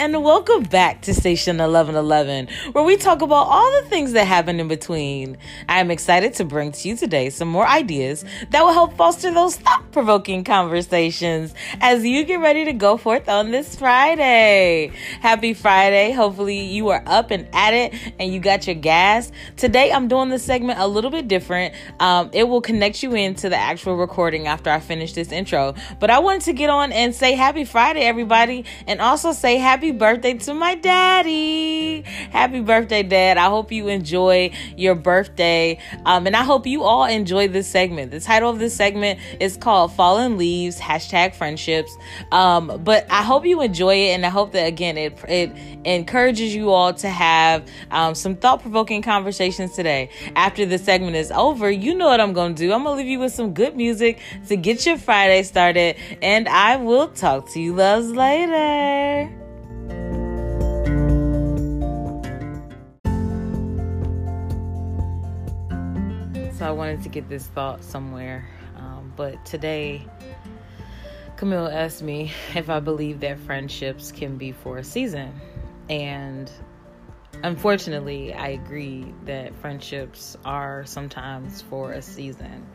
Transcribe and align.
and 0.00 0.24
welcome 0.24 0.62
back 0.62 1.02
to 1.02 1.12
Station 1.12 1.58
1111, 1.58 2.48
where 2.72 2.82
we 2.82 2.96
talk 2.96 3.20
about 3.20 3.48
all 3.48 3.82
the 3.82 3.86
things 3.90 4.12
that 4.12 4.26
happen 4.26 4.58
in 4.58 4.66
between. 4.66 5.36
I 5.68 5.78
am 5.78 5.90
excited 5.90 6.32
to 6.36 6.46
bring 6.46 6.72
to 6.72 6.88
you 6.88 6.96
today 6.96 7.28
some 7.28 7.48
more 7.48 7.66
ideas 7.66 8.24
that 8.48 8.62
will 8.62 8.72
help 8.72 8.96
foster 8.96 9.30
those 9.30 9.56
thought 9.56 9.92
provoking 9.92 10.42
conversations 10.42 11.52
as 11.82 12.02
you 12.02 12.24
get 12.24 12.40
ready 12.40 12.64
to 12.64 12.72
go 12.72 12.96
forth 12.96 13.28
on 13.28 13.50
this 13.50 13.76
Friday. 13.76 14.90
Happy 15.20 15.52
Friday. 15.52 16.12
Hopefully, 16.12 16.60
you 16.60 16.88
are 16.88 17.02
up 17.04 17.30
and 17.30 17.46
at 17.52 17.74
it 17.74 17.92
and 18.18 18.32
you 18.32 18.40
got 18.40 18.66
your 18.66 18.76
gas. 18.76 19.30
Today, 19.58 19.92
I'm 19.92 20.08
doing 20.08 20.30
the 20.30 20.38
segment 20.38 20.78
a 20.78 20.88
little 20.88 21.10
bit 21.10 21.28
different. 21.28 21.74
Um, 22.00 22.30
it 22.32 22.44
will 22.44 22.62
connect 22.62 23.02
you 23.02 23.12
into 23.14 23.50
the 23.50 23.56
actual 23.58 23.98
recording 23.98 24.46
after 24.46 24.70
I 24.70 24.80
finish 24.80 25.12
this 25.12 25.30
intro. 25.30 25.74
But 25.98 26.08
I 26.08 26.20
wanted 26.20 26.42
to 26.42 26.54
get 26.54 26.70
on 26.70 26.90
and 26.90 27.14
say 27.14 27.34
happy 27.34 27.66
Friday, 27.66 28.00
everybody, 28.00 28.64
and 28.86 29.02
also 29.02 29.32
say 29.32 29.58
happy 29.58 29.89
birthday 29.92 30.34
to 30.34 30.54
my 30.54 30.74
daddy. 30.74 32.02
Happy 32.30 32.60
birthday, 32.60 33.02
dad. 33.02 33.36
I 33.38 33.46
hope 33.46 33.72
you 33.72 33.88
enjoy 33.88 34.52
your 34.76 34.94
birthday. 34.94 35.78
Um, 36.04 36.26
and 36.26 36.36
I 36.36 36.42
hope 36.42 36.66
you 36.66 36.82
all 36.82 37.04
enjoy 37.04 37.48
this 37.48 37.66
segment. 37.66 38.10
The 38.10 38.20
title 38.20 38.50
of 38.50 38.58
this 38.58 38.74
segment 38.74 39.20
is 39.40 39.56
called 39.56 39.94
Fallen 39.94 40.38
Leaves, 40.38 40.78
hashtag 40.78 41.34
friendships. 41.34 41.96
Um, 42.32 42.80
but 42.84 43.06
I 43.10 43.22
hope 43.22 43.44
you 43.44 43.60
enjoy 43.62 43.94
it. 43.94 44.10
And 44.10 44.24
I 44.24 44.30
hope 44.30 44.52
that, 44.52 44.66
again, 44.66 44.96
it, 44.96 45.18
it 45.28 45.52
encourages 45.84 46.54
you 46.54 46.70
all 46.70 46.94
to 46.94 47.08
have 47.08 47.68
um, 47.90 48.14
some 48.14 48.36
thought 48.36 48.62
provoking 48.62 49.02
conversations 49.02 49.74
today. 49.74 50.10
After 50.36 50.66
the 50.66 50.78
segment 50.78 51.16
is 51.16 51.30
over, 51.32 51.70
you 51.70 51.94
know 51.94 52.06
what 52.06 52.20
I'm 52.20 52.32
going 52.32 52.54
to 52.54 52.58
do. 52.58 52.72
I'm 52.72 52.84
going 52.84 52.96
to 52.96 53.02
leave 53.02 53.10
you 53.10 53.18
with 53.18 53.32
some 53.32 53.54
good 53.54 53.76
music 53.76 54.20
to 54.48 54.56
get 54.56 54.86
your 54.86 54.98
Friday 54.98 55.42
started. 55.42 55.96
And 56.22 56.48
I 56.48 56.76
will 56.76 57.08
talk 57.08 57.50
to 57.52 57.60
you 57.60 57.74
loves 57.74 58.10
later. 58.10 59.39
So 66.60 66.66
I 66.66 66.72
wanted 66.72 67.02
to 67.04 67.08
get 67.08 67.26
this 67.26 67.46
thought 67.46 67.82
somewhere. 67.82 68.46
Um, 68.76 69.14
but 69.16 69.42
today, 69.46 70.06
Camille 71.38 71.68
asked 71.68 72.02
me 72.02 72.32
if 72.54 72.68
I 72.68 72.80
believe 72.80 73.20
that 73.20 73.40
friendships 73.40 74.12
can 74.12 74.36
be 74.36 74.52
for 74.52 74.76
a 74.76 74.84
season. 74.84 75.32
And 75.88 76.52
unfortunately, 77.42 78.34
I 78.34 78.48
agree 78.48 79.06
that 79.24 79.54
friendships 79.54 80.36
are 80.44 80.84
sometimes 80.84 81.62
for 81.62 81.92
a 81.92 82.02
season. 82.02 82.66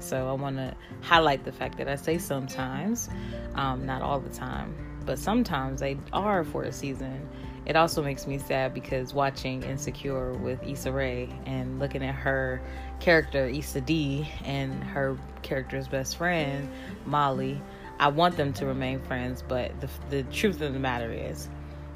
So 0.00 0.28
I 0.28 0.32
want 0.32 0.56
to 0.56 0.74
highlight 1.02 1.44
the 1.44 1.52
fact 1.52 1.78
that 1.78 1.88
I 1.88 1.96
say 1.96 2.18
sometimes, 2.18 3.08
um, 3.54 3.86
not 3.86 4.02
all 4.02 4.20
the 4.20 4.30
time, 4.30 4.74
but 5.06 5.18
sometimes 5.18 5.80
they 5.80 5.98
are 6.12 6.44
for 6.44 6.64
a 6.64 6.72
season. 6.72 7.28
It 7.66 7.76
also 7.76 8.02
makes 8.02 8.26
me 8.26 8.38
sad 8.38 8.74
because 8.74 9.12
watching 9.12 9.62
Insecure 9.62 10.32
with 10.32 10.62
Issa 10.66 10.90
Rae 10.90 11.28
and 11.44 11.78
looking 11.78 12.02
at 12.02 12.14
her 12.14 12.60
character 13.00 13.46
Issa 13.46 13.82
Dee 13.82 14.28
and 14.44 14.82
her 14.82 15.16
character's 15.42 15.86
best 15.86 16.16
friend 16.16 16.68
Molly, 17.04 17.60
I 17.98 18.08
want 18.08 18.36
them 18.36 18.54
to 18.54 18.66
remain 18.66 19.00
friends, 19.00 19.44
but 19.46 19.78
the, 19.80 19.88
the 20.08 20.22
truth 20.32 20.62
of 20.62 20.72
the 20.72 20.78
matter 20.78 21.12
is, 21.12 21.48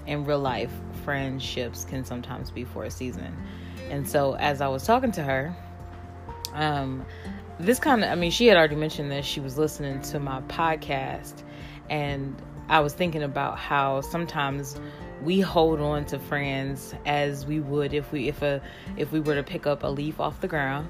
in 0.06 0.26
real 0.26 0.38
life, 0.38 0.70
friendships 1.02 1.84
can 1.84 2.04
sometimes 2.04 2.50
be 2.50 2.64
for 2.64 2.84
a 2.84 2.90
season. 2.90 3.34
And 3.88 4.08
so, 4.08 4.34
as 4.34 4.60
I 4.60 4.68
was 4.68 4.84
talking 4.84 5.12
to 5.12 5.22
her, 5.22 5.56
um, 6.52 7.06
this 7.58 7.78
kind 7.78 8.04
of, 8.04 8.10
I 8.10 8.14
mean, 8.14 8.30
she 8.30 8.46
had 8.46 8.56
already 8.56 8.76
mentioned 8.76 9.10
that 9.12 9.24
she 9.24 9.40
was 9.40 9.58
listening 9.58 10.00
to 10.02 10.20
my 10.20 10.40
podcast, 10.42 11.42
and 11.88 12.40
I 12.68 12.80
was 12.80 12.94
thinking 12.94 13.22
about 13.22 13.58
how 13.58 14.00
sometimes 14.00 14.78
we 15.22 15.40
hold 15.40 15.80
on 15.80 16.04
to 16.06 16.18
friends 16.18 16.94
as 17.06 17.46
we 17.46 17.60
would 17.60 17.94
if 17.94 18.10
we 18.12 18.28
if 18.28 18.42
a 18.42 18.60
if 18.96 19.10
we 19.12 19.20
were 19.20 19.36
to 19.36 19.42
pick 19.42 19.66
up 19.66 19.82
a 19.82 19.86
leaf 19.86 20.20
off 20.20 20.40
the 20.40 20.48
ground 20.48 20.86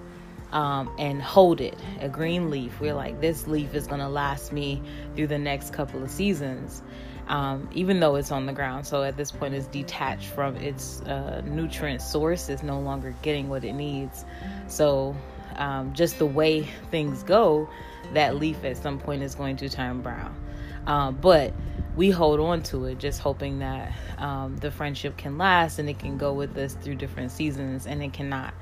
um, 0.51 0.91
and 0.99 1.23
hold 1.23 1.61
it 1.61 1.79
a 2.01 2.09
green 2.09 2.51
leaf. 2.51 2.81
We're 2.81 2.95
like 2.95 3.21
this 3.21 3.47
leaf 3.47 3.75
is 3.75 3.87
to 3.87 4.09
last 4.09 4.53
me 4.53 4.83
through 5.15 5.29
the 5.29 5.39
next 5.39 5.73
couple 5.73 6.03
of 6.03 6.11
seasons 6.11 6.83
um, 7.29 7.69
even 7.73 8.01
though 8.01 8.17
it's 8.17 8.31
on 8.31 8.47
the 8.47 8.53
ground. 8.53 8.87
So 8.87 9.03
at 9.03 9.17
this 9.17 9.31
point 9.31 9.55
it's 9.55 9.67
detached 9.67 10.27
from 10.27 10.57
its 10.57 11.01
uh, 11.03 11.43
nutrient 11.45 12.03
source. 12.03 12.49
It's 12.49 12.63
no 12.63 12.81
longer 12.81 13.15
getting 13.23 13.49
what 13.49 13.65
it 13.65 13.73
needs. 13.73 14.25
So 14.67 15.17
um, 15.57 15.93
just 15.93 16.19
the 16.19 16.27
way 16.27 16.63
things 16.91 17.23
go 17.23 17.69
that 18.13 18.37
leaf 18.37 18.65
at 18.65 18.77
some 18.77 18.99
point 18.99 19.23
is 19.23 19.35
going 19.35 19.57
to 19.57 19.69
turn 19.69 20.01
brown. 20.01 20.35
Um, 20.87 21.17
but 21.21 21.53
we 21.97 22.11
hold 22.11 22.41
on 22.41 22.63
to 22.65 22.87
it 22.87 22.99
just 22.99 23.21
hoping 23.21 23.61
that 23.61 23.93
um, 24.19 24.57
the 24.59 24.71
friendship 24.71 25.17
can 25.17 25.39
last 25.39 25.79
and 25.79 25.89
it 25.89 25.99
can 25.99 26.19
go 26.19 26.33
with 26.33 26.57
us 26.59 26.75
through 26.75 26.97
different 26.97 27.31
seasons 27.31 27.87
and 27.87 28.03
it 28.03 28.13
cannot 28.13 28.53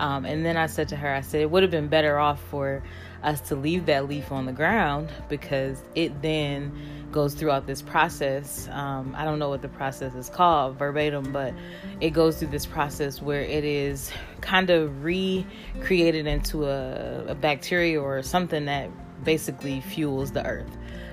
um, 0.00 0.24
and 0.24 0.44
then 0.44 0.56
i 0.56 0.66
said 0.66 0.88
to 0.88 0.96
her 0.96 1.12
i 1.12 1.20
said 1.20 1.40
it 1.40 1.50
would 1.50 1.62
have 1.62 1.70
been 1.70 1.88
better 1.88 2.18
off 2.18 2.40
for 2.44 2.82
us 3.22 3.40
to 3.40 3.56
leave 3.56 3.86
that 3.86 4.08
leaf 4.08 4.30
on 4.30 4.46
the 4.46 4.52
ground 4.52 5.10
because 5.28 5.82
it 5.94 6.22
then 6.22 6.72
goes 7.10 7.34
throughout 7.34 7.66
this 7.66 7.82
process. 7.82 8.68
Um, 8.70 9.14
i 9.16 9.24
don't 9.24 9.38
know 9.38 9.48
what 9.48 9.62
the 9.62 9.68
process 9.68 10.14
is 10.14 10.28
called 10.28 10.78
verbatim 10.78 11.32
but 11.32 11.54
it 12.00 12.10
goes 12.10 12.38
through 12.38 12.48
this 12.48 12.66
process 12.66 13.20
where 13.20 13.42
it 13.42 13.64
is 13.64 14.12
kind 14.40 14.70
of 14.70 15.02
recreated 15.02 16.26
into 16.26 16.66
a, 16.66 17.26
a 17.28 17.34
bacteria 17.34 18.00
or 18.00 18.22
something 18.22 18.66
that 18.66 18.90
basically 19.24 19.80
fuels 19.80 20.32
the 20.32 20.46
earth 20.46 20.70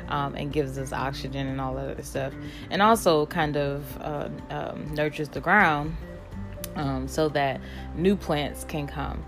um, 0.10 0.36
and 0.36 0.52
gives 0.52 0.78
us 0.78 0.94
oxygen 0.94 1.48
and 1.48 1.60
all 1.60 1.76
that 1.76 1.90
other 1.90 2.04
stuff, 2.04 2.34
and 2.70 2.82
also 2.82 3.26
kind 3.26 3.58
of 3.58 4.02
uh, 4.02 4.30
um, 4.50 4.94
nurtures 4.94 5.30
the 5.30 5.40
ground 5.40 5.96
um, 6.76 7.08
so 7.08 7.30
that 7.30 7.62
new 7.96 8.16
plants 8.16 8.64
can 8.64 8.88
come. 8.88 9.26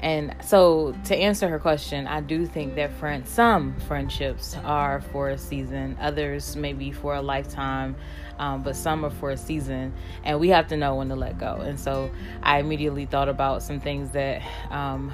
And 0.00 0.36
so, 0.44 0.94
to 1.06 1.16
answer 1.16 1.48
her 1.48 1.58
question, 1.58 2.06
I 2.06 2.20
do 2.20 2.46
think 2.46 2.76
that 2.76 2.92
friend, 2.92 3.26
some 3.26 3.74
friendships 3.80 4.56
are 4.62 5.00
for 5.00 5.30
a 5.30 5.38
season, 5.38 5.96
others 6.00 6.54
maybe 6.54 6.92
for 6.92 7.14
a 7.16 7.22
lifetime, 7.22 7.96
um, 8.38 8.62
but 8.62 8.76
some 8.76 9.04
are 9.04 9.10
for 9.10 9.30
a 9.30 9.36
season, 9.36 9.92
and 10.22 10.38
we 10.38 10.50
have 10.50 10.68
to 10.68 10.76
know 10.76 10.94
when 10.94 11.08
to 11.08 11.16
let 11.16 11.38
go. 11.38 11.56
And 11.56 11.80
so, 11.80 12.12
I 12.44 12.60
immediately 12.60 13.06
thought 13.06 13.28
about 13.28 13.64
some 13.64 13.80
things 13.80 14.12
that 14.12 14.42
um, 14.70 15.12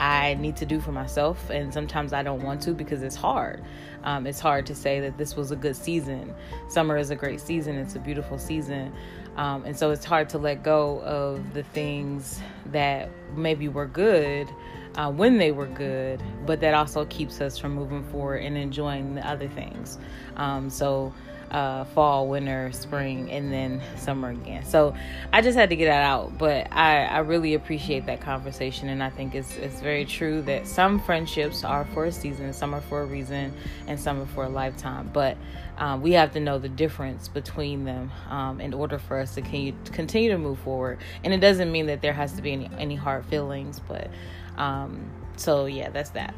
I 0.00 0.34
need 0.34 0.56
to 0.56 0.66
do 0.66 0.80
for 0.80 0.92
myself, 0.92 1.50
and 1.50 1.72
sometimes 1.72 2.14
I 2.14 2.22
don't 2.22 2.42
want 2.42 2.62
to 2.62 2.72
because 2.72 3.02
it's 3.02 3.14
hard. 3.14 3.62
Um, 4.02 4.26
it's 4.26 4.40
hard 4.40 4.64
to 4.66 4.74
say 4.74 4.98
that 5.00 5.18
this 5.18 5.36
was 5.36 5.50
a 5.50 5.56
good 5.56 5.76
season. 5.76 6.34
Summer 6.68 6.96
is 6.96 7.10
a 7.10 7.16
great 7.16 7.40
season, 7.40 7.76
it's 7.76 7.96
a 7.96 7.98
beautiful 7.98 8.38
season. 8.38 8.94
Um, 9.36 9.64
and 9.64 9.78
so 9.78 9.90
it's 9.90 10.04
hard 10.04 10.30
to 10.30 10.38
let 10.38 10.62
go 10.62 11.00
of 11.02 11.52
the 11.52 11.62
things 11.62 12.40
that 12.72 13.10
maybe 13.36 13.68
were 13.68 13.86
good 13.86 14.48
uh, 14.96 15.10
when 15.12 15.36
they 15.36 15.52
were 15.52 15.66
good, 15.66 16.22
but 16.46 16.60
that 16.60 16.72
also 16.72 17.04
keeps 17.04 17.40
us 17.42 17.58
from 17.58 17.74
moving 17.74 18.02
forward 18.04 18.38
and 18.42 18.56
enjoying 18.56 19.14
the 19.14 19.28
other 19.28 19.48
things. 19.48 19.98
Um, 20.36 20.70
so 20.70 21.12
uh, 21.50 21.84
fall, 21.84 22.28
winter, 22.28 22.70
spring, 22.72 23.30
and 23.30 23.52
then 23.52 23.80
summer 23.96 24.30
again. 24.30 24.64
So 24.64 24.94
I 25.32 25.42
just 25.42 25.56
had 25.56 25.70
to 25.70 25.76
get 25.76 25.86
that 25.86 26.02
out. 26.02 26.38
But 26.38 26.68
I, 26.72 27.04
I 27.04 27.18
really 27.18 27.54
appreciate 27.54 28.06
that 28.06 28.20
conversation, 28.20 28.88
and 28.88 29.02
I 29.02 29.10
think 29.10 29.34
it's 29.34 29.56
it's 29.56 29.80
very 29.80 30.04
true 30.04 30.42
that 30.42 30.66
some 30.66 31.00
friendships 31.00 31.64
are 31.64 31.84
for 31.86 32.06
a 32.06 32.12
season, 32.12 32.52
some 32.52 32.74
are 32.74 32.80
for 32.80 33.02
a 33.02 33.06
reason, 33.06 33.52
and 33.86 33.98
some 33.98 34.20
are 34.20 34.26
for 34.26 34.44
a 34.44 34.48
lifetime. 34.48 35.10
But 35.12 35.36
um, 35.78 36.02
we 36.02 36.12
have 36.12 36.32
to 36.32 36.40
know 36.40 36.58
the 36.58 36.68
difference 36.68 37.28
between 37.28 37.84
them 37.84 38.12
um, 38.28 38.60
in 38.60 38.74
order 38.74 38.98
for 38.98 39.18
us 39.18 39.34
to 39.34 39.40
continue, 39.40 39.74
continue 39.92 40.30
to 40.30 40.38
move 40.38 40.58
forward. 40.60 40.98
And 41.24 41.32
it 41.32 41.40
doesn't 41.40 41.72
mean 41.72 41.86
that 41.86 42.02
there 42.02 42.12
has 42.12 42.32
to 42.34 42.42
be 42.42 42.52
any 42.52 42.70
any 42.78 42.94
hard 42.94 43.24
feelings, 43.26 43.80
but 43.88 44.10
um, 44.56 45.10
so 45.36 45.66
yeah, 45.66 45.90
that's 45.90 46.10
that. 46.10 46.34